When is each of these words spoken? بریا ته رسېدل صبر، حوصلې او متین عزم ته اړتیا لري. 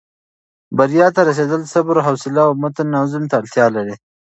بریا 0.77 1.07
ته 1.15 1.21
رسېدل 1.29 1.61
صبر، 1.73 1.95
حوصلې 2.05 2.41
او 2.47 2.51
متین 2.61 2.89
عزم 3.01 3.23
ته 3.29 3.35
اړتیا 3.39 3.65
لري. 3.75 3.95